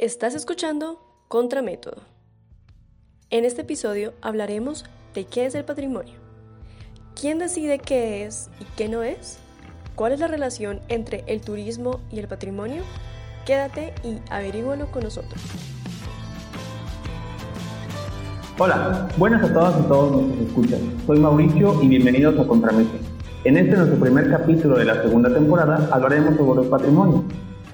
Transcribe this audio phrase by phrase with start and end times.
[0.00, 0.98] Estás escuchando
[1.28, 1.98] Contramétodo.
[3.28, 6.14] En este episodio hablaremos de qué es el patrimonio,
[7.14, 9.40] quién decide qué es y qué no es,
[9.96, 12.82] cuál es la relación entre el turismo y el patrimonio.
[13.44, 15.38] Quédate y averígualo con nosotros.
[18.56, 20.80] Hola, buenas a todas y todos los que escuchan.
[21.06, 23.00] Soy Mauricio y bienvenidos a Contramétodo.
[23.44, 27.22] En este nuestro primer capítulo de la segunda temporada hablaremos sobre el patrimonio,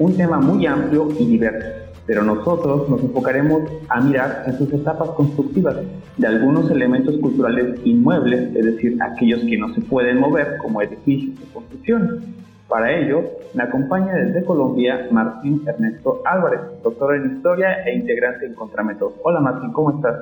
[0.01, 1.76] un tema muy amplio y diverso
[2.07, 5.77] pero nosotros nos enfocaremos a mirar en sus etapas constructivas
[6.16, 11.37] de algunos elementos culturales inmuebles, es decir, aquellos que no se pueden mover como edificios
[11.50, 12.23] o construcciones.
[12.69, 13.23] Para ello,
[13.55, 19.14] me acompaña desde Colombia Martín Ernesto Álvarez, doctor en Historia e integrante en Contramétodo.
[19.23, 20.16] Hola Martín, ¿cómo estás?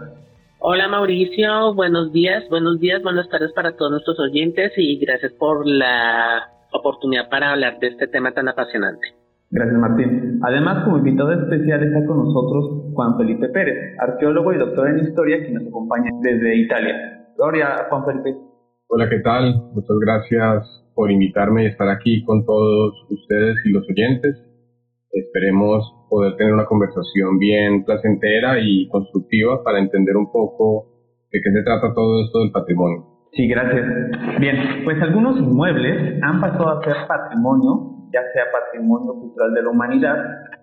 [0.58, 5.66] Hola Mauricio, buenos días, buenos días, buenas tardes para todos nuestros oyentes y gracias por
[5.66, 9.23] la oportunidad para hablar de este tema tan apasionante.
[9.50, 10.40] Gracias, Martín.
[10.42, 15.44] Además, como invitado especial está con nosotros Juan Felipe Pérez, arqueólogo y doctor en historia,
[15.44, 17.28] que nos acompaña desde Italia.
[17.36, 18.36] Gloria, Juan Felipe.
[18.88, 19.54] Hola, ¿qué tal?
[19.74, 24.36] Muchas gracias por invitarme y estar aquí con todos ustedes y los oyentes.
[25.10, 30.86] Esperemos poder tener una conversación bien placentera y constructiva para entender un poco
[31.32, 33.04] de qué se trata todo esto del patrimonio.
[33.32, 33.84] Sí, gracias.
[34.38, 39.70] Bien, pues algunos inmuebles han pasado a ser patrimonio ya sea patrimonio cultural de la
[39.70, 40.16] humanidad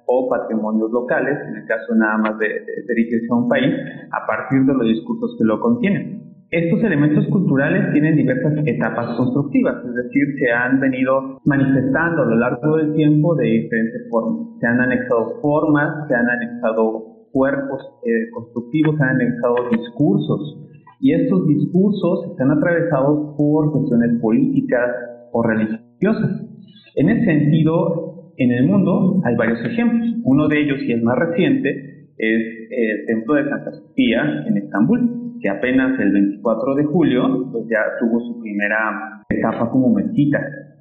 [0.07, 2.47] o patrimonios locales, en el caso nada más de,
[2.87, 3.75] dirigirse a un país,
[4.11, 6.21] a partir de los discursos que lo contienen.
[6.49, 12.35] Estos elementos culturales tienen diversas etapas constructivas, es decir, se han venido manifestando a lo
[12.35, 14.59] largo del tiempo de diferentes formas.
[14.59, 20.67] Se han anexado formas, se han anexado cuerpos eh, constructivos, se han anexado discursos.
[20.99, 24.89] Y estos discursos están atravesados por cuestiones políticas
[25.31, 26.50] o religiosas.
[26.95, 30.15] En ese sentido, en el mundo hay varios ejemplos.
[30.23, 31.69] Uno de ellos, y el más reciente,
[32.17, 37.65] es el Templo de Santa Sofía en Estambul, que apenas el 24 de julio pues
[37.69, 40.39] ya tuvo su primera etapa como mezquita.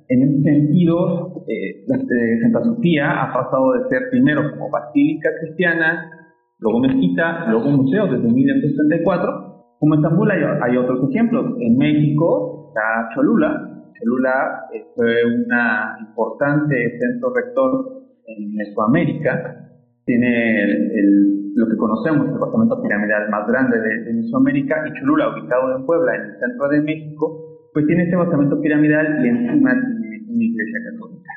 [0.09, 6.11] En ese sentido, eh, eh, Santa Sofía ha pasado de ser primero como basílica cristiana,
[6.59, 9.77] luego mezquita, luego museo desde 1934.
[9.79, 11.55] Como Estambul hay, hay otros ejemplos.
[11.61, 13.70] En México está Cholula,
[14.01, 15.47] Cholula eh, fue un
[16.01, 19.69] importante centro rector en Mesoamérica.
[20.05, 20.67] Tiene
[21.55, 26.15] lo que conocemos, el departamento piramidal más grande de, Mesoamérica, y Cholula, ubicado en Puebla,
[26.17, 30.79] en el centro de México, pues tiene este basamento piramidal y encima tiene una iglesia
[30.91, 31.31] católica.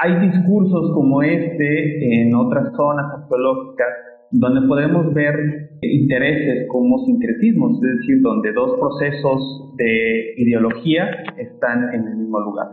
[0.00, 3.88] Hay discursos como este en otras zonas arqueológicas
[4.30, 5.34] donde podemos ver
[5.82, 11.06] intereses como sincretismos, es decir, donde dos procesos de ideología
[11.38, 12.68] están en el mismo lugar.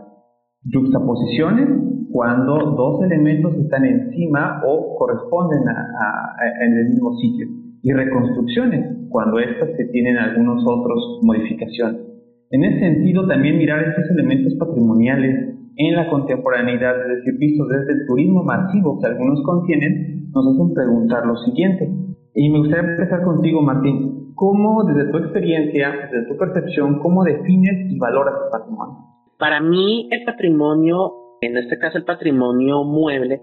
[0.72, 1.68] Juxtaposiciones,
[2.10, 7.46] cuando dos elementos están encima o corresponden a, en el mismo sitio.
[7.82, 12.00] Y reconstrucciones, cuando éstas se tienen algunos otros modificaciones.
[12.50, 17.92] En ese sentido, también mirar estos elementos patrimoniales en la contemporaneidad, es decir, visto desde
[17.92, 21.88] el turismo masivo que algunos contienen, nos hacen preguntar lo siguiente.
[22.34, 24.32] Y me gustaría empezar contigo, Martín.
[24.34, 28.96] ¿Cómo, desde tu experiencia, desde tu percepción, cómo defines y valoras el patrimonio?
[29.38, 33.40] Para mí, el patrimonio, en este caso el patrimonio mueble,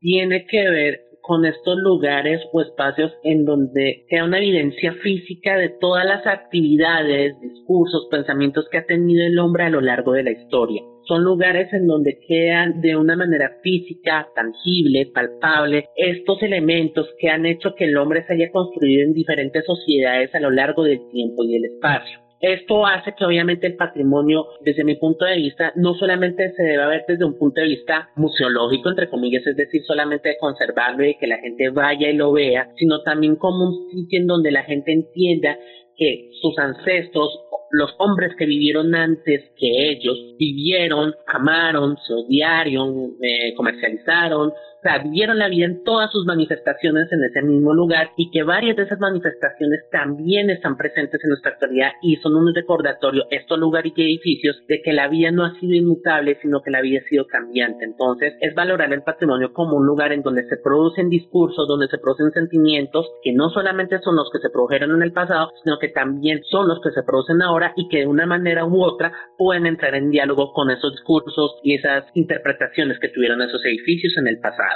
[0.00, 5.68] tiene que ver con estos lugares o espacios en donde queda una evidencia física de
[5.68, 10.30] todas las actividades, discursos, pensamientos que ha tenido el hombre a lo largo de la
[10.30, 10.82] historia.
[11.10, 17.46] Son lugares en donde quedan de una manera física, tangible, palpable, estos elementos que han
[17.46, 21.42] hecho que el hombre se haya construido en diferentes sociedades a lo largo del tiempo
[21.42, 22.20] y del espacio.
[22.40, 26.86] Esto hace que obviamente el patrimonio, desde mi punto de vista, no solamente se deba
[26.86, 31.18] ver desde un punto de vista museológico, entre comillas, es decir, solamente de conservarlo y
[31.18, 34.62] que la gente vaya y lo vea, sino también como un sitio en donde la
[34.62, 35.58] gente entienda
[36.00, 37.38] que sus ancestros,
[37.72, 44.50] los hombres que vivieron antes que ellos, vivieron, amaron, se odiaron, eh, comercializaron,
[44.80, 48.42] o sea, vivieron la vida en todas sus manifestaciones en ese mismo lugar y que
[48.44, 53.58] varias de esas manifestaciones también están presentes en nuestra actualidad y son un recordatorio, estos
[53.58, 57.00] lugares y edificios, de que la vida no ha sido inmutable, sino que la vida
[57.04, 57.84] ha sido cambiante.
[57.84, 61.98] Entonces, es valorar el patrimonio como un lugar en donde se producen discursos, donde se
[61.98, 65.88] producen sentimientos que no solamente son los que se produjeron en el pasado, sino que
[65.88, 69.66] también son los que se producen ahora y que de una manera u otra pueden
[69.66, 74.38] entrar en diálogo con esos discursos y esas interpretaciones que tuvieron esos edificios en el
[74.40, 74.69] pasado.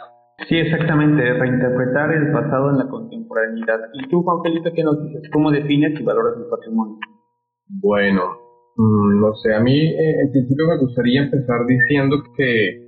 [0.49, 3.81] Sí, exactamente, reinterpretar el pasado en la contemporaneidad.
[3.95, 5.31] ¿Y tú, Juan Felipe, qué nos dices?
[5.33, 6.97] ¿Cómo defines y valoras el patrimonio?
[7.81, 8.23] Bueno,
[8.77, 12.83] mm, no sé, a mí eh, en principio me gustaría empezar diciendo que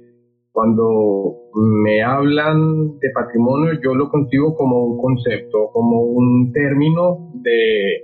[0.52, 1.50] Cuando
[1.84, 8.00] me hablan de patrimonio, yo lo concibo como un concepto, como un término de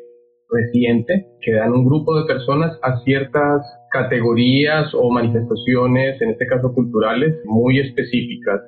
[0.50, 6.74] reciente que dan un grupo de personas a ciertas categorías o manifestaciones, en este caso
[6.74, 8.60] culturales, muy específicas.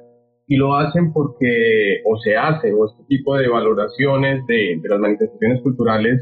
[0.46, 5.62] Y lo hacen porque, o se hace, o este tipo de valoraciones de, las manifestaciones
[5.62, 6.20] culturales,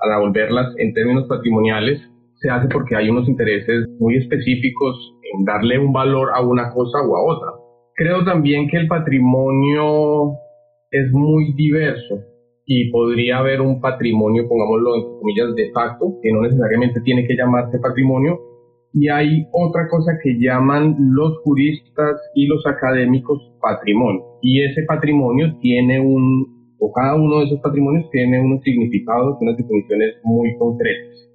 [0.00, 2.00] para volverlas en términos patrimoniales,
[2.40, 6.98] se hace porque hay unos intereses muy específicos en darle un valor a una cosa
[7.00, 7.48] o a otra.
[7.94, 10.32] Creo también que el patrimonio
[10.90, 12.20] es muy diverso
[12.66, 17.36] y podría haber un patrimonio, pongámoslo entre comillas, de facto, que no necesariamente tiene que
[17.36, 18.38] llamarse patrimonio.
[18.94, 24.22] Y hay otra cosa que llaman los juristas y los académicos patrimonio.
[24.42, 29.56] Y ese patrimonio tiene un, o cada uno de esos patrimonios tiene unos significados, unas
[29.56, 31.30] definiciones muy concretas.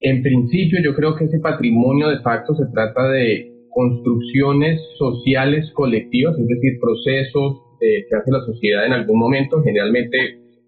[0.00, 6.38] En principio, yo creo que ese patrimonio de facto se trata de construcciones sociales colectivas,
[6.38, 10.16] es decir, procesos que hace la sociedad en algún momento, generalmente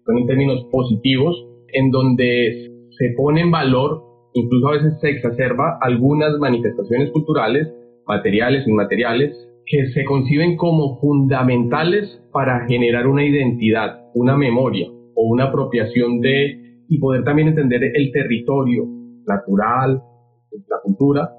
[0.05, 1.35] son en términos positivos,
[1.73, 7.67] en donde se pone en valor, incluso a veces se exacerba, algunas manifestaciones culturales,
[8.07, 9.35] materiales, inmateriales,
[9.65, 16.81] que se conciben como fundamentales para generar una identidad, una memoria o una apropiación de,
[16.89, 18.83] y poder también entender el territorio
[19.25, 20.01] natural,
[20.67, 21.29] la cultura,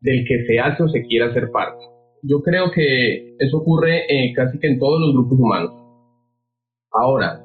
[0.00, 1.84] del que se hace o se quiere hacer parte.
[2.22, 5.72] Yo creo que eso ocurre eh, casi que en todos los grupos humanos.
[6.92, 7.44] Ahora,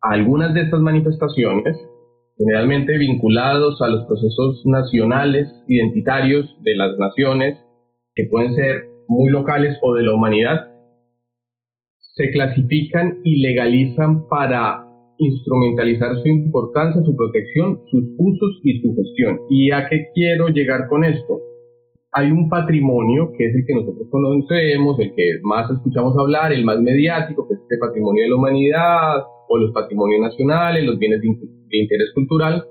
[0.00, 1.76] algunas de estas manifestaciones,
[2.36, 7.58] generalmente vinculados a los procesos nacionales, identitarios de las naciones,
[8.14, 10.70] que pueden ser muy locales o de la humanidad,
[12.14, 14.84] se clasifican y legalizan para
[15.18, 19.40] instrumentalizar su importancia, su protección, sus usos y su gestión.
[19.48, 21.51] ¿Y a qué quiero llegar con esto?
[22.12, 26.64] Hay un patrimonio que es el que nosotros conocemos, el que más escuchamos hablar, el
[26.64, 31.22] más mediático, que es este patrimonio de la humanidad o los patrimonios nacionales, los bienes
[31.22, 31.28] de,
[31.78, 32.64] interés cultural,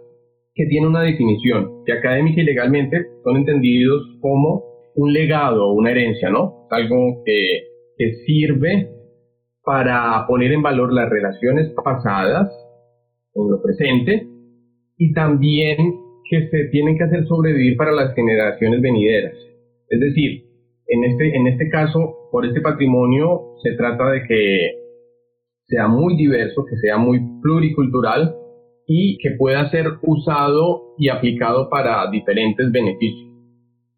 [0.53, 6.29] que tiene una definición que académica y legalmente son entendidos como un legado una herencia,
[6.29, 6.67] ¿no?
[6.69, 7.63] Algo que,
[7.97, 8.91] que sirve
[9.63, 12.49] para poner en valor las relaciones pasadas
[13.33, 14.27] en lo presente
[14.97, 16.00] y también
[16.31, 19.33] que se tienen que hacer sobrevivir para las generaciones venideras.
[19.89, 20.45] Es decir,
[20.87, 24.71] en este, en este caso, por este patrimonio se trata de que
[25.67, 28.33] sea muy diverso, que sea muy pluricultural
[28.87, 33.29] y que pueda ser usado y aplicado para diferentes beneficios.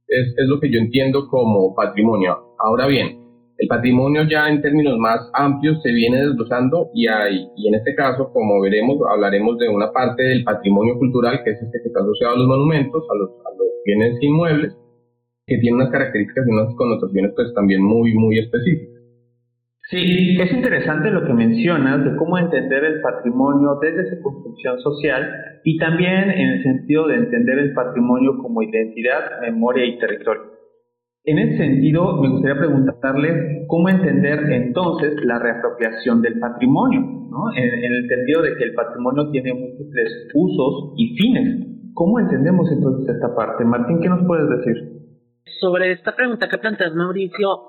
[0.08, 2.56] Es, es lo que yo entiendo como patrimonio.
[2.58, 3.23] Ahora bien,
[3.64, 7.96] el patrimonio ya en términos más amplios se viene desglosando y, hay, y en este
[7.96, 12.02] caso, como veremos, hablaremos de una parte del patrimonio cultural, que es este que está
[12.02, 14.74] asociado a los monumentos, a los, a los bienes inmuebles,
[15.48, 19.02] que tiene unas características y unas connotaciones pues también muy, muy específicas.
[19.90, 25.62] Sí, es interesante lo que mencionas de cómo entender el patrimonio desde su construcción social
[25.64, 30.53] y también en el sentido de entender el patrimonio como identidad, memoria y territorio.
[31.26, 37.50] En ese sentido, me gustaría preguntarles cómo entender entonces la reapropiación del patrimonio, ¿no?
[37.56, 41.66] en, el sentido de que el patrimonio tiene múltiples usos y fines.
[41.94, 43.64] ¿Cómo entendemos entonces esta parte?
[43.64, 44.76] Martín, ¿qué nos puedes decir?
[45.62, 47.62] Sobre esta pregunta que planteas, Mauricio,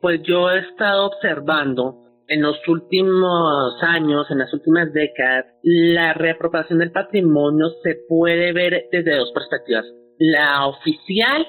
[0.00, 1.98] pues yo he estado observando
[2.28, 8.84] en los últimos años, en las últimas décadas, la reapropiación del patrimonio se puede ver
[8.90, 9.84] desde dos perspectivas.
[10.18, 11.46] La oficial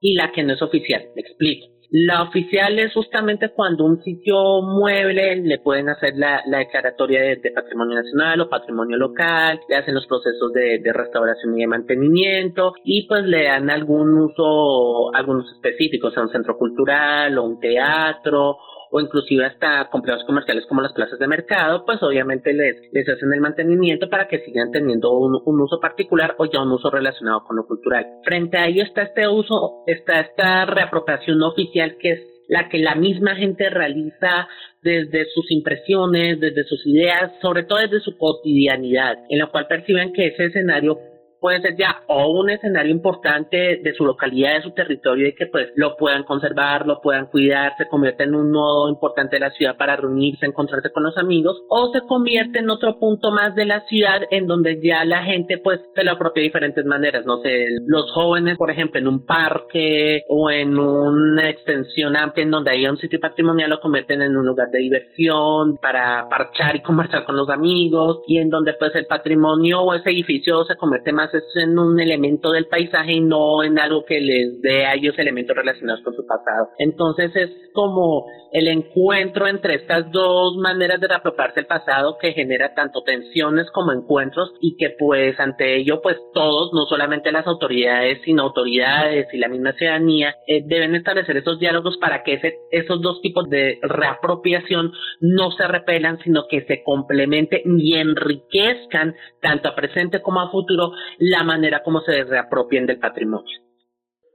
[0.00, 1.02] y la que no es oficial.
[1.14, 1.66] Me explico.
[1.90, 7.96] La oficial es justamente cuando un sitio mueble le pueden hacer la, declaratoria de, patrimonio
[7.96, 13.06] nacional o patrimonio local, le hacen los procesos de, de, restauración y de mantenimiento y
[13.08, 18.58] pues le dan algún uso, algunos específicos, sea un centro cultural o un teatro
[18.90, 23.32] o inclusive hasta complejos comerciales como las plazas de mercado, pues obviamente les, les hacen
[23.32, 27.44] el mantenimiento para que sigan teniendo un, un uso particular o ya un uso relacionado
[27.44, 28.06] con lo cultural.
[28.24, 32.94] Frente a ello está este uso, está esta reapropiación oficial que es la que la
[32.94, 34.48] misma gente realiza
[34.82, 40.12] desde sus impresiones, desde sus ideas, sobre todo desde su cotidianidad, en la cual perciben
[40.12, 40.98] que ese escenario
[41.40, 45.46] puede ser ya o un escenario importante de su localidad, de su territorio y que
[45.46, 49.50] pues lo puedan conservar, lo puedan cuidar, se convierte en un nodo importante de la
[49.50, 53.66] ciudad para reunirse, encontrarse con los amigos o se convierte en otro punto más de
[53.66, 57.38] la ciudad en donde ya la gente pues se lo apropia de diferentes maneras, no
[57.38, 62.70] sé, los jóvenes por ejemplo en un parque o en una extensión amplia en donde
[62.70, 67.24] hay un sitio patrimonial lo convierten en un lugar de diversión para parchar y conversar
[67.24, 71.27] con los amigos y en donde pues el patrimonio o ese edificio se convierte más
[71.34, 75.18] es en un elemento del paisaje y no en algo que les dé a ellos
[75.18, 76.68] elementos relacionados con su pasado.
[76.78, 82.74] Entonces es como el encuentro entre estas dos maneras de reapropiarse el pasado que genera
[82.74, 88.20] tanto tensiones como encuentros y que pues ante ello pues todos, no solamente las autoridades,
[88.24, 93.20] sino autoridades y la misma ciudadanía eh, deben establecer esos diálogos para que esos dos
[93.20, 100.22] tipos de reapropiación no se repelan, sino que se complementen y enriquezcan tanto a presente
[100.22, 103.58] como a futuro la manera como se reapropien del patrimonio.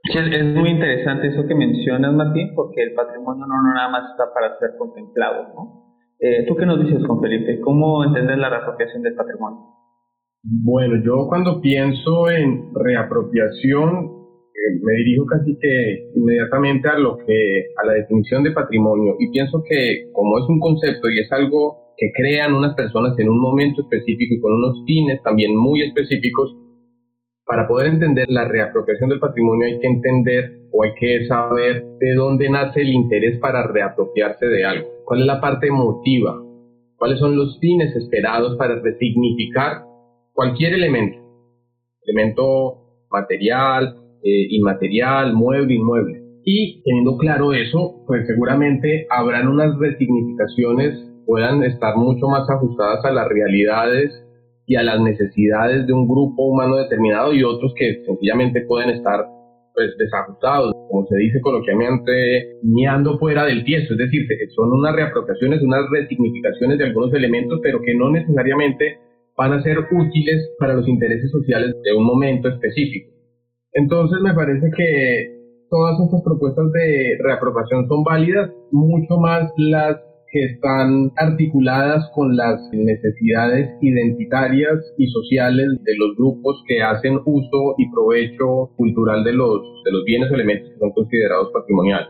[0.04, 4.58] es muy interesante eso que mencionas, Martín, porque el patrimonio no, nada más está para
[4.58, 5.84] ser contemplado, ¿no?
[6.20, 7.60] Eh, ¿Tú qué nos dices, con Felipe?
[7.60, 9.60] ¿Cómo entender la reapropiación del patrimonio?
[10.42, 14.14] Bueno, yo cuando pienso en reapropiación
[14.54, 19.30] eh, me dirijo casi que inmediatamente a lo que a la definición de patrimonio y
[19.30, 23.40] pienso que como es un concepto y es algo que crean unas personas en un
[23.40, 26.54] momento específico y con unos fines también muy específicos,
[27.46, 32.14] para poder entender la reapropiación del patrimonio hay que entender o hay que saber de
[32.14, 36.40] dónde nace el interés para reapropiarse de algo, cuál es la parte emotiva,
[36.96, 39.82] cuáles son los fines esperados para resignificar
[40.32, 41.18] cualquier elemento,
[42.06, 46.22] elemento material, eh, inmaterial, mueble, inmueble.
[46.46, 53.10] Y teniendo claro eso, pues seguramente habrán unas resignificaciones puedan estar mucho más ajustadas a
[53.10, 54.23] las realidades
[54.66, 59.26] y a las necesidades de un grupo humano determinado y otros que sencillamente pueden estar
[59.74, 64.22] pues desajustados, como se dice coloquialmente, miando fuera del tiesto, es decir,
[64.54, 68.98] son unas reapropiaciones, unas resignificaciones de algunos elementos, pero que no necesariamente
[69.36, 73.10] van a ser útiles para los intereses sociales de un momento específico.
[73.72, 75.34] Entonces me parece que
[75.68, 79.96] todas estas propuestas de reapropiación son válidas, mucho más las
[80.34, 87.76] que están articuladas con las necesidades identitarias y sociales de los grupos que hacen uso
[87.78, 92.08] y provecho cultural de los, de los bienes o elementos que son considerados patrimoniales.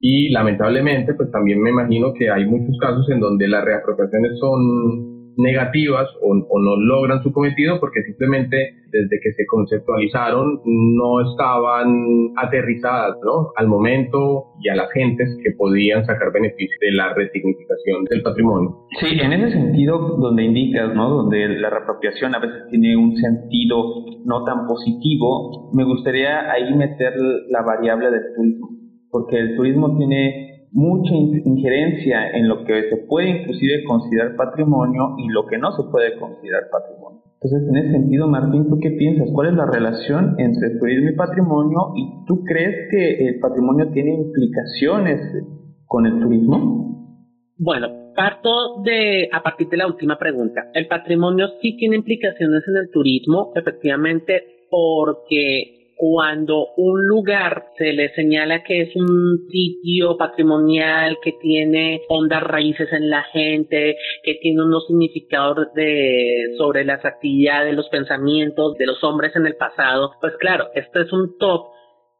[0.00, 5.13] Y lamentablemente, pues también me imagino que hay muchos casos en donde las reapropiaciones son
[5.36, 8.56] negativas o, no logran su cometido porque simplemente
[8.90, 13.50] desde que se conceptualizaron no estaban aterrizadas ¿no?
[13.56, 18.86] al momento y a las gentes que podían sacar beneficio de la resignificación del patrimonio.
[19.00, 21.10] Sí, en ese sentido donde indicas, ¿no?
[21.10, 27.14] donde la reapropiación a veces tiene un sentido no tan positivo, me gustaría ahí meter
[27.50, 28.68] la variable del turismo,
[29.10, 35.28] porque el turismo tiene mucha injerencia en lo que se puede inclusive considerar patrimonio y
[35.28, 37.22] lo que no se puede considerar patrimonio.
[37.40, 39.28] Entonces, en ese sentido, Martín, ¿tú qué piensas?
[39.32, 41.92] ¿Cuál es la relación entre turismo y patrimonio?
[41.94, 45.20] ¿Y tú crees que el patrimonio tiene implicaciones
[45.86, 47.22] con el turismo?
[47.56, 50.70] Bueno, parto de a partir de la última pregunta.
[50.74, 58.12] El patrimonio sí tiene implicaciones en el turismo, efectivamente, porque cuando un lugar se le
[58.14, 64.62] señala que es un sitio patrimonial que tiene hondas raíces en la gente, que tiene
[64.62, 70.34] unos significados de, sobre las actividades, los pensamientos de los hombres en el pasado, pues
[70.38, 71.74] claro, esto es un top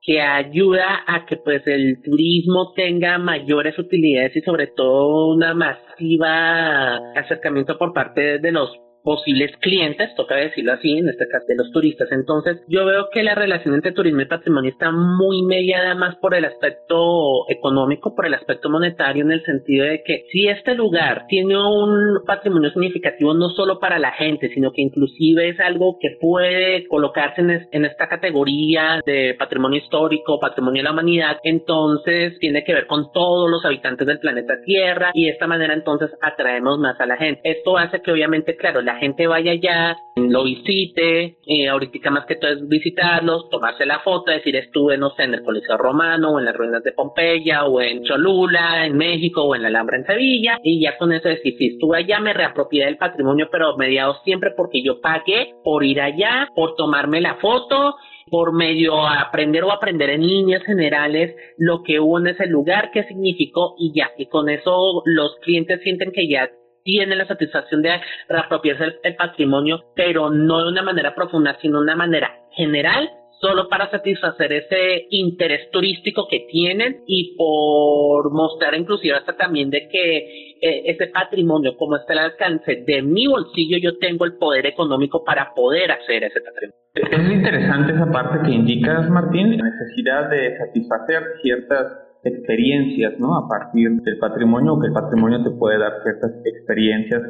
[0.05, 6.97] que ayuda a que pues el turismo tenga mayores utilidades y sobre todo una masiva
[7.17, 8.71] acercamiento por parte de los
[9.05, 12.11] posibles clientes, toca decirlo así, en este caso de los turistas.
[12.11, 16.35] Entonces, yo veo que la relación entre turismo y patrimonio está muy mediada más por
[16.35, 21.27] el aspecto económico, por el aspecto monetario, en el sentido de que si este lugar
[21.29, 26.17] tiene un patrimonio significativo no solo para la gente, sino que inclusive es algo que
[26.19, 32.73] puede colocarse en, esta categoría de patrimonio histórico, patrimonio de la humanidad, entonces tiene que
[32.73, 36.99] ver con todos los habitantes del planeta Tierra y de esta manera entonces atraemos más
[36.99, 37.41] a la gente.
[37.45, 42.37] Esto hace que obviamente, claro, la gente vaya allá, lo visite, eh, ahorita más que
[42.37, 46.39] todo es visitarlos, tomarse la foto, decir estuve, no sé, en el Coliseo Romano, o
[46.39, 50.07] en las ruinas de Pompeya, o en Cholula, en México, o en la Alhambra en
[50.07, 54.17] Sevilla, y ya con eso decir, si estuve allá, me reapropié del patrimonio, pero mediado
[54.25, 57.97] siempre porque yo pagué por ir allá, por tomarme la foto,
[58.31, 63.05] por medio aprender o aprender en líneas generales lo que hubo en ese lugar, qué
[63.05, 64.11] significó y ya.
[64.19, 66.49] Y con eso los clientes sienten que ya
[66.85, 67.99] tiene la satisfacción de
[68.29, 73.11] reapropiarse el, patrimonio, pero no de una manera profunda, sino de una manera general
[73.41, 79.89] solo para satisfacer ese interés turístico que tienen y por mostrar inclusive hasta también de
[79.89, 80.17] que
[80.63, 85.25] eh, ese patrimonio, como está al alcance de mi bolsillo, yo tengo el poder económico
[85.25, 86.85] para poder hacer ese patrimonio.
[86.95, 93.37] Es interesante esa parte que indicas, Martín, la necesidad de satisfacer ciertas experiencias, ¿no?
[93.37, 97.23] A partir del patrimonio, que el patrimonio te puede dar ciertas experiencias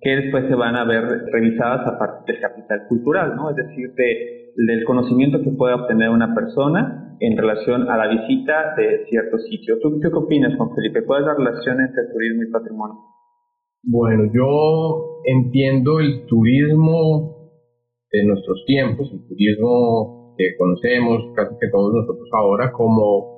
[0.00, 3.50] que después se van a ver revisadas a partir del capital cultural, ¿no?
[3.50, 8.74] Es decir, de, del conocimiento que puede obtener una persona en relación a la visita
[8.76, 9.80] de ciertos sitios.
[9.80, 11.04] ¿Tú, qué opinas, Juan Felipe?
[11.04, 12.96] ¿Cuál es la relación entre turismo y patrimonio?
[13.82, 17.50] Bueno, yo entiendo el turismo
[18.10, 23.37] de nuestros tiempos, el turismo que conocemos casi que todos nosotros ahora, como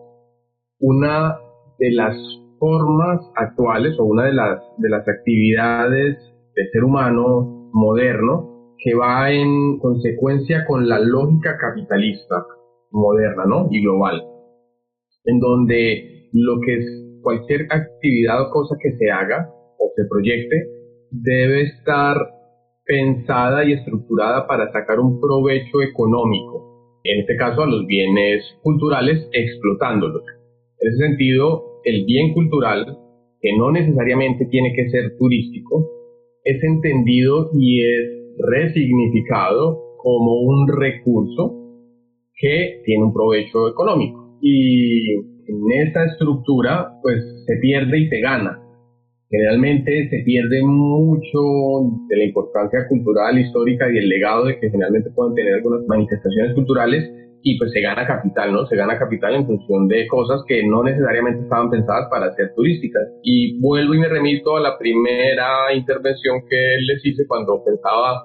[0.81, 1.39] una
[1.79, 2.17] de las
[2.59, 6.17] formas actuales o una de las, de las actividades
[6.55, 12.45] del ser humano moderno que va en consecuencia con la lógica capitalista
[12.91, 13.69] moderna ¿no?
[13.71, 14.23] y global,
[15.25, 16.87] en donde lo que es
[17.23, 20.57] cualquier actividad o cosa que se haga o se proyecte
[21.11, 22.17] debe estar
[22.85, 29.29] pensada y estructurada para sacar un provecho económico, en este caso a los bienes culturales,
[29.33, 30.23] explotándolos.
[30.81, 32.99] En ese sentido, el bien cultural,
[33.41, 35.89] que no necesariamente tiene que ser turístico,
[36.45, 41.57] es entendido y es resignificado como un recurso
[42.37, 44.39] que tiene un provecho económico.
[44.41, 48.59] Y en esta estructura, pues se pierde y se gana.
[49.31, 51.39] Generalmente se pierde mucho
[52.09, 56.53] de la importancia cultural, histórica y el legado de que generalmente pueden tener algunas manifestaciones
[56.55, 57.09] culturales
[57.43, 58.67] y pues se gana capital, ¿no?
[58.67, 63.03] Se gana capital en función de cosas que no necesariamente estaban pensadas para ser turísticas.
[63.23, 68.25] Y vuelvo y me remito a la primera intervención que les hice cuando pensaba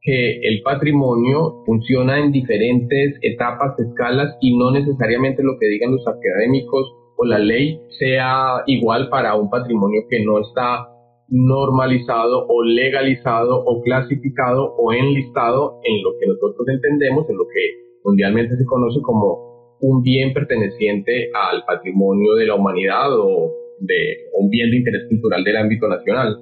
[0.00, 6.06] que el patrimonio funciona en diferentes etapas, escalas y no necesariamente lo que digan los
[6.06, 10.88] académicos o la ley sea igual para un patrimonio que no está
[11.28, 17.86] normalizado o legalizado o clasificado o enlistado en lo que nosotros entendemos, en lo que
[18.04, 24.48] mundialmente se conoce como un bien perteneciente al patrimonio de la humanidad o de un
[24.48, 26.36] bien de interés cultural del ámbito nacional.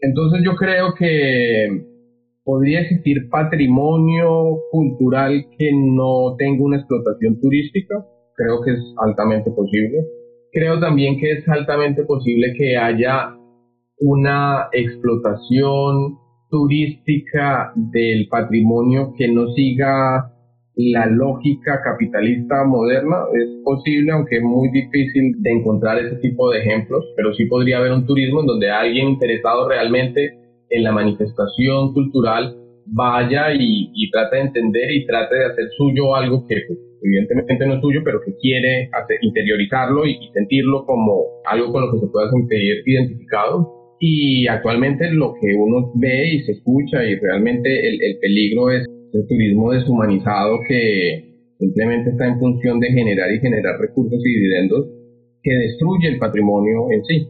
[0.00, 1.68] Entonces yo creo que
[2.44, 8.06] podría existir patrimonio cultural que no tenga una explotación turística.
[8.36, 9.98] Creo que es altamente posible.
[10.52, 13.34] Creo también que es altamente posible que haya
[13.98, 16.18] una explotación
[16.50, 20.32] turística del patrimonio que no siga
[20.76, 23.16] la lógica capitalista moderna.
[23.32, 27.78] Es posible, aunque es muy difícil de encontrar ese tipo de ejemplos, pero sí podría
[27.78, 32.54] haber un turismo en donde alguien interesado realmente en la manifestación cultural
[32.86, 36.56] vaya y, trate de entender y trate de hacer suyo algo que
[37.02, 41.92] evidentemente no es suyo, pero que quiere hacer, interiorizarlo y, sentirlo como algo con lo
[41.92, 43.96] que se pueda sentir identificado.
[43.98, 48.86] Y actualmente lo que uno ve y se escucha y realmente el, el peligro es
[49.12, 51.24] el turismo deshumanizado que
[51.58, 54.86] simplemente está en función de generar y generar recursos y dividendos
[55.42, 57.28] que destruye el patrimonio en sí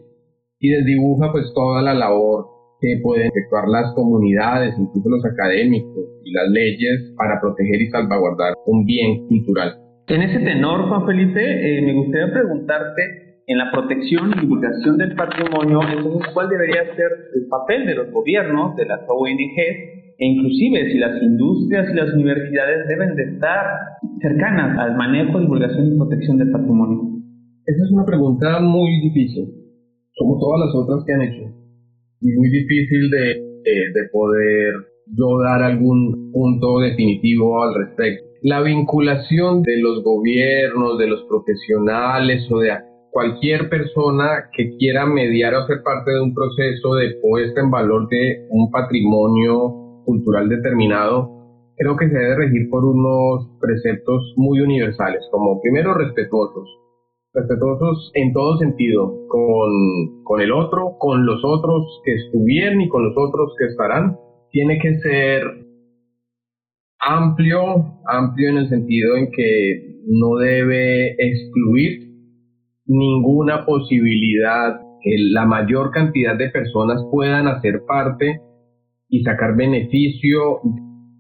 [0.59, 2.56] y desdibuja pues toda la labor
[2.87, 8.55] que pueden efectuar las comunidades, incluso los académicos y las leyes para proteger y salvaguardar
[8.67, 9.75] un bien cultural.
[10.07, 13.03] En ese tenor, Juan Felipe, eh, me gustaría preguntarte,
[13.49, 18.11] en la protección y divulgación del patrimonio, entonces, ¿cuál debería ser el papel de los
[18.11, 19.59] gobiernos, de las ONG,
[20.19, 23.67] e inclusive si las industrias y las universidades deben de estar
[24.21, 27.23] cercanas al manejo, divulgación y protección del patrimonio?
[27.67, 29.47] Esa es una pregunta muy difícil,
[30.19, 31.66] como todas las otras que han hecho
[32.21, 34.75] y muy difícil de, de poder
[35.17, 38.25] yo dar algún punto definitivo al respecto.
[38.43, 42.71] La vinculación de los gobiernos, de los profesionales o de
[43.11, 48.09] cualquier persona que quiera mediar o ser parte de un proceso de puesta en valor
[48.09, 51.31] de un patrimonio cultural determinado,
[51.77, 56.69] creo que se debe regir por unos preceptos muy universales, como primero respetuosos,
[57.37, 63.05] respetuosos en todo sentido, con, con el otro, con los otros que estuvieron y con
[63.05, 64.17] los otros que estarán.
[64.51, 65.43] Tiene que ser
[66.99, 72.07] amplio, amplio en el sentido en que no debe excluir
[72.87, 78.41] ninguna posibilidad que la mayor cantidad de personas puedan hacer parte
[79.09, 80.61] y sacar beneficio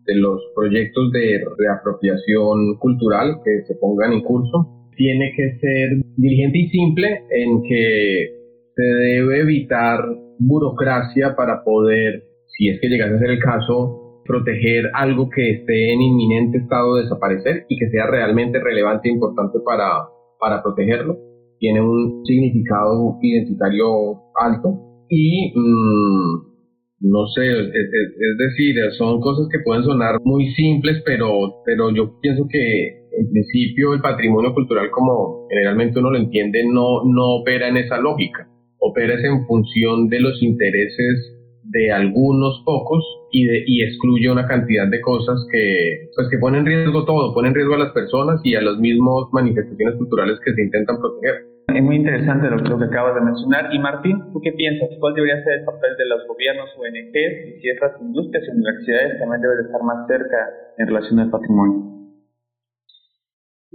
[0.06, 6.58] de los proyectos de reapropiación cultural que se pongan en curso tiene que ser diligente
[6.58, 8.30] y simple en que
[8.74, 10.00] se debe evitar
[10.38, 15.92] burocracia para poder, si es que llegase a ser el caso, proteger algo que esté
[15.92, 20.08] en inminente estado de desaparecer y que sea realmente relevante e importante para,
[20.40, 21.16] para protegerlo.
[21.58, 23.86] Tiene un significado identitario
[24.34, 26.56] alto y mm,
[27.00, 32.18] no sé, es, es, decir, son cosas que pueden sonar muy simples, pero, pero yo
[32.20, 37.68] pienso que en principio el patrimonio cultural como generalmente uno lo entiende no, no opera
[37.68, 38.48] en esa lógica,
[38.78, 44.86] opera en función de los intereses de algunos pocos y, de, y excluye una cantidad
[44.88, 48.40] de cosas que, pues que ponen en riesgo todo, ponen en riesgo a las personas
[48.44, 51.56] y a las mismas manifestaciones culturales que se intentan proteger.
[51.74, 53.74] Es muy interesante lo, lo, que acabas de mencionar.
[53.74, 54.88] Y Martín, ¿tú qué piensas?
[55.00, 57.68] ¿Cuál debería ser el papel de los gobiernos, ONGs y si
[58.00, 60.38] industrias y universidades también deben estar más cerca
[60.78, 61.95] en relación al patrimonio?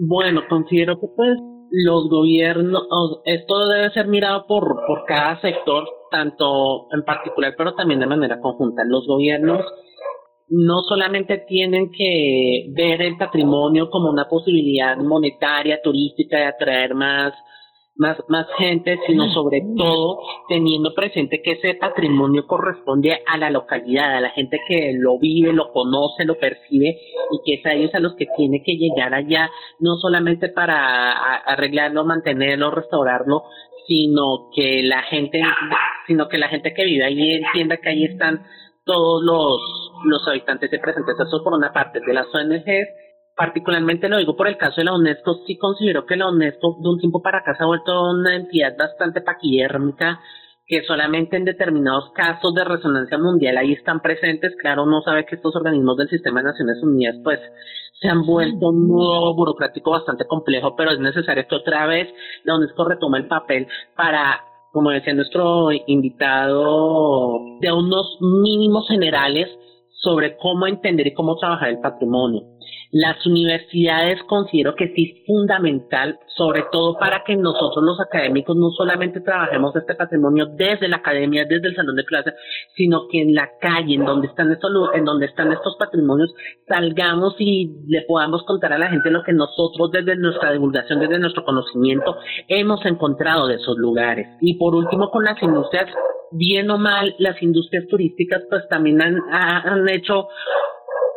[0.04, 1.38] Bueno, considero que pues
[1.70, 2.88] los gobiernos,
[3.24, 8.42] esto debe ser mirado por, por cada sector, tanto en particular, pero también de manera
[8.42, 8.82] conjunta.
[8.84, 9.64] Los gobiernos
[10.50, 17.34] no solamente tienen que ver el patrimonio como una posibilidad monetaria, turística, de atraer más
[17.96, 24.16] más, más gente, sino sobre todo teniendo presente que ese patrimonio corresponde a la localidad,
[24.16, 26.98] a la gente que lo vive, lo conoce, lo percibe
[27.32, 29.50] y que es a ellos a los que tiene que llegar allá,
[29.80, 31.12] no solamente para
[31.46, 33.44] arreglarlo, mantenerlo, restaurarlo,
[33.88, 35.42] sino que la gente,
[36.08, 38.44] sino que la gente que vive ahí entienda que ahí están
[38.86, 39.62] todos los,
[40.06, 41.16] los habitantes de presentes.
[41.20, 43.01] Eso por una parte de las ONGs
[43.42, 46.90] particularmente lo digo por el caso de la UNESCO, sí considero que la UNESCO de
[46.90, 50.20] un tiempo para acá se ha vuelto una entidad bastante paquidérmica,
[50.68, 54.56] que solamente en determinados casos de resonancia mundial ahí están presentes.
[54.62, 57.40] Claro, uno sabe que estos organismos del sistema de Naciones Unidas pues
[58.00, 62.58] se han vuelto un nudo burocrático bastante complejo, pero es necesario que otra vez la
[62.58, 64.40] UNESCO retome el papel para
[64.72, 69.50] como decía nuestro invitado, de unos mínimos generales
[70.02, 72.42] sobre cómo entender y cómo trabajar el patrimonio.
[72.92, 78.70] Las universidades considero que sí es fundamental, sobre todo para que nosotros los académicos no
[78.72, 82.34] solamente trabajemos este patrimonio desde la academia, desde el salón de clase,
[82.76, 86.34] sino que en la calle, en donde están estos, en donde están estos patrimonios,
[86.68, 91.20] salgamos y le podamos contar a la gente lo que nosotros desde nuestra divulgación, desde
[91.20, 94.28] nuestro conocimiento, hemos encontrado de esos lugares.
[94.42, 95.90] Y por último, con las industrias,
[96.32, 100.28] bien o mal, las industrias turísticas pues también han, han hecho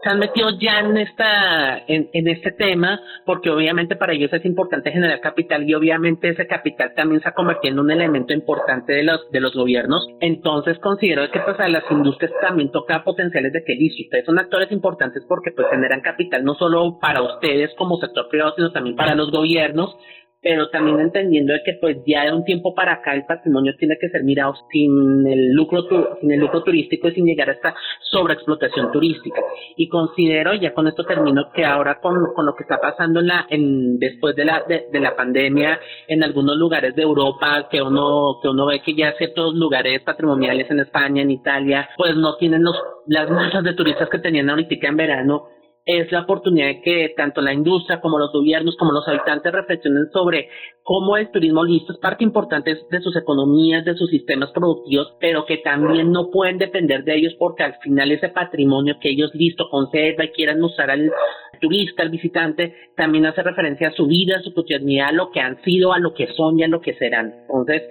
[0.04, 4.44] se han metido ya en esta en, en, este tema porque obviamente para ellos es
[4.44, 8.92] importante generar capital y obviamente ese capital también se ha convertido en un elemento importante
[8.92, 10.06] de los de los gobiernos.
[10.20, 14.38] Entonces considero que pues a las industrias también toca potenciales de que listo ustedes son
[14.38, 18.96] actores importantes porque pues generan capital no solo para ustedes como sector privado sino también
[18.96, 19.96] para los gobiernos
[20.44, 23.96] pero también entendiendo de que pues ya de un tiempo para acá el patrimonio tiene
[23.98, 25.84] que ser mirado sin el lucro
[26.20, 29.40] sin el lucro turístico y sin llegar a esta sobreexplotación turística.
[29.76, 33.26] Y considero ya con esto termino que ahora con, con lo que está pasando en
[33.26, 37.80] la en después de la de, de, la pandemia en algunos lugares de Europa que
[37.80, 42.36] uno que uno ve que ya ciertos lugares patrimoniales en España en Italia pues no
[42.36, 42.76] tienen los
[43.06, 45.53] las masas de turistas que tenían ahorita en verano
[45.86, 50.08] es la oportunidad de que tanto la industria como los gobiernos como los habitantes reflexionen
[50.12, 50.48] sobre
[50.82, 55.44] cómo el turismo listo es parte importante de sus economías, de sus sistemas productivos, pero
[55.44, 59.68] que también no pueden depender de ellos porque al final ese patrimonio que ellos listo
[59.70, 61.12] conserva y quieran mostrar al
[61.58, 65.40] turista, al visitante, también hace referencia a su vida, a su cotidianidad, a lo que
[65.40, 67.34] han sido, a lo que son y a lo que serán.
[67.42, 67.82] Entonces,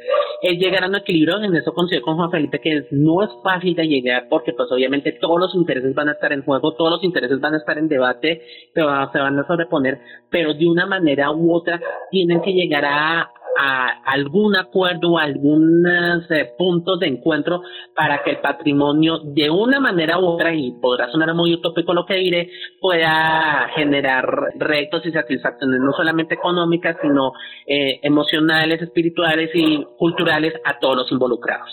[0.41, 3.75] es llegar a un equilibrio, en eso considero con Juan Felipe que no es fácil
[3.75, 7.03] de llegar porque pues obviamente todos los intereses van a estar en juego, todos los
[7.03, 8.41] intereses van a estar en debate,
[8.73, 9.99] se van a sobreponer,
[10.29, 11.79] pero de una manera u otra
[12.11, 17.61] tienen que llegar a, algún acuerdo, algunos eh, puntos de encuentro
[17.95, 22.05] para que el patrimonio de una manera u otra, y podrá sonar muy utópico lo
[22.05, 22.49] que diré,
[22.81, 27.33] pueda generar retos y satisfacciones no solamente económicas, sino
[27.67, 31.69] eh, emocionales, espirituales y culturales a todos los involucrados.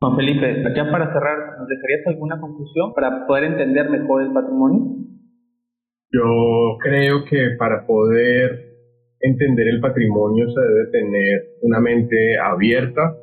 [0.00, 4.96] Juan Felipe, ya para cerrar, ¿nos dejarías alguna conclusión para poder entender mejor el patrimonio?
[6.10, 8.69] Yo creo que para poder
[9.20, 13.16] entender el patrimonio se debe tener una mente abierta,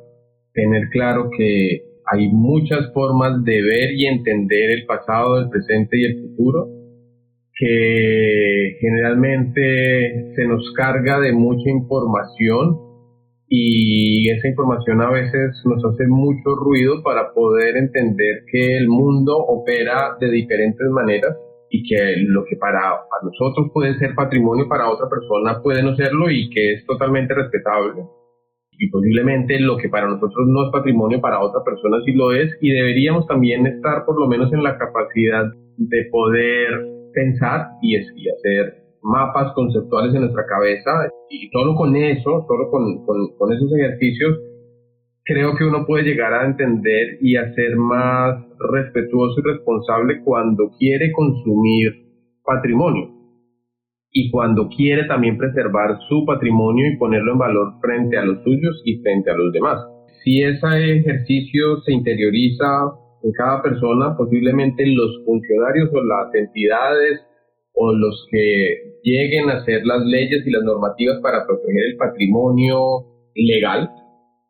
[0.52, 6.04] tener claro que hay muchas formas de ver y entender el pasado, el presente y
[6.04, 6.68] el futuro,
[7.54, 12.78] que generalmente se nos carga de mucha información
[13.48, 19.36] y esa información a veces nos hace mucho ruido para poder entender que el mundo
[19.36, 21.36] opera de diferentes maneras
[21.70, 26.30] y que lo que para, nosotros puede ser patrimonio, para otra persona puede no serlo
[26.30, 28.02] y que es totalmente respetable.
[28.80, 32.56] Y posiblemente lo que para nosotros no es patrimonio, para otra persona sí lo es.
[32.60, 35.44] Y deberíamos también estar por lo menos en la capacidad
[35.76, 41.08] de poder pensar y, hacer mapas conceptuales en nuestra cabeza.
[41.28, 44.38] Y solo con eso, solo con esos ejercicios,
[45.28, 50.70] creo que uno puede llegar a entender y a ser más respetuoso y responsable cuando
[50.78, 51.92] quiere consumir
[52.42, 53.10] patrimonio
[54.10, 58.80] y cuando quiere también preservar su patrimonio y ponerlo en valor frente a los suyos
[58.86, 59.78] y frente a los demás.
[60.24, 62.66] Si ese ejercicio se interioriza
[63.22, 67.20] en cada persona, posiblemente los funcionarios o las entidades
[67.74, 72.78] o los que lleguen a hacer las leyes y las normativas para proteger el patrimonio
[73.34, 73.90] legal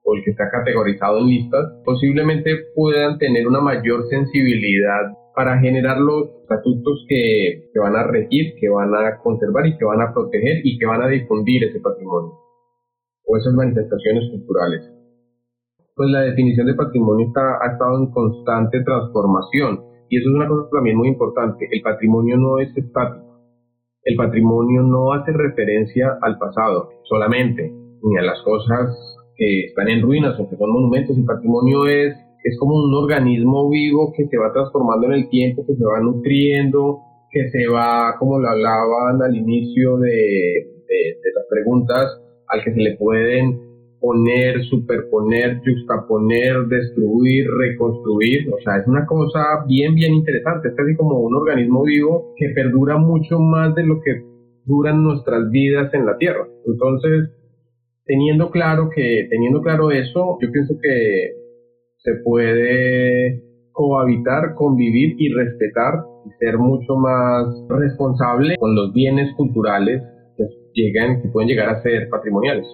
[0.09, 5.99] o el que está categorizado en listas, posiblemente puedan tener una mayor sensibilidad para generar
[5.99, 10.13] los estatutos que, que van a regir, que van a conservar y que van a
[10.15, 12.33] proteger y que van a difundir ese patrimonio
[13.27, 14.91] o esas manifestaciones culturales.
[15.95, 20.49] Pues la definición de patrimonio está, ha estado en constante transformación y eso es una
[20.49, 21.69] cosa también muy importante.
[21.71, 23.27] El patrimonio no es estático.
[24.05, 27.71] El patrimonio no hace referencia al pasado solamente,
[28.03, 31.17] ni a las cosas que están en ruinas o que son monumentos.
[31.17, 35.65] El patrimonio es, es como un organismo vivo que se va transformando en el tiempo,
[35.65, 36.99] que se va nutriendo,
[37.31, 42.81] que se va, como lo hablaban al inicio de, de las preguntas, al que se
[42.81, 43.69] le pueden
[44.01, 48.49] poner, superponer, juxtaponer, destruir, reconstruir.
[48.53, 50.69] O sea, es una cosa bien, bien interesante.
[50.69, 54.23] Es casi como un organismo vivo que perdura mucho más de lo que
[54.65, 56.47] duran nuestras vidas en la Tierra.
[56.67, 57.31] Entonces,
[58.09, 61.35] teniendo claro que, teniendo claro eso, yo pienso que
[61.99, 63.43] se puede
[63.73, 70.03] cohabitar, convivir y respetar y ser mucho más responsable con los bienes culturales
[70.37, 70.45] que
[70.75, 72.67] llegan, que pueden llegar a ser patrimoniales.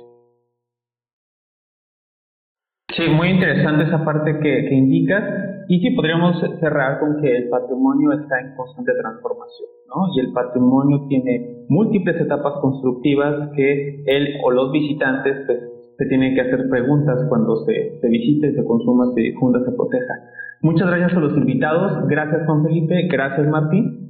[2.96, 5.24] Sí, muy interesante esa parte que, que indicas.
[5.68, 10.14] Y sí, podríamos cerrar con que el patrimonio está en constante transformación, ¿no?
[10.14, 15.58] Y el patrimonio tiene múltiples etapas constructivas que él o los visitantes pues,
[15.96, 20.14] se tienen que hacer preguntas cuando se, se visite, se consuma, se difunda, se proteja.
[20.62, 22.08] Muchas gracias a los invitados.
[22.08, 23.08] Gracias, Juan Felipe.
[23.08, 24.04] Gracias, Martín.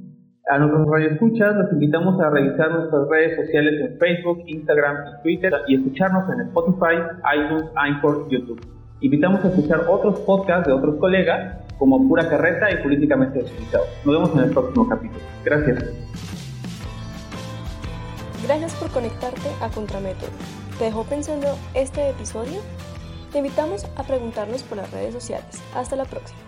[0.47, 5.53] A nuestros radioescuchas los invitamos a revisar nuestras redes sociales en Facebook, Instagram y Twitter
[5.67, 7.01] y escucharnos en Spotify,
[7.35, 8.61] iTunes, Anchor, YouTube.
[9.01, 13.85] Invitamos a escuchar otros podcasts de otros colegas como Pura Carreta y Políticamente Desubicado.
[14.03, 15.21] Nos vemos en el próximo capítulo.
[15.43, 15.83] Gracias.
[18.43, 20.29] Gracias por conectarte a Contramétodo.
[20.77, 22.59] ¿Te dejó pensando este episodio?
[23.31, 25.61] Te invitamos a preguntarnos por las redes sociales.
[25.73, 26.39] Hasta la próxima.